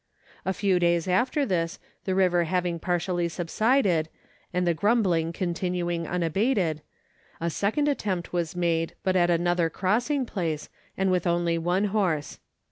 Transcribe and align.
A 0.45 0.51
few 0.51 0.79
days 0.79 1.07
after 1.07 1.45
this, 1.45 1.77
the 2.05 2.15
river 2.15 2.45
having 2.45 2.79
partially 2.79 3.29
subsided, 3.29 4.09
and 4.51 4.65
the 4.65 4.73
grumbling 4.73 5.31
continuing 5.31 6.07
unabated, 6.07 6.81
a 7.39 7.51
second 7.51 7.87
attempt 7.87 8.33
was 8.33 8.55
made, 8.55 8.95
but 9.03 9.15
at 9.15 9.29
another 9.29 9.69
crossing 9.69 10.25
place, 10.25 10.69
and 10.97 11.11
with 11.11 11.27
only 11.27 11.59
one 11.59 11.83
horse. 11.93 12.39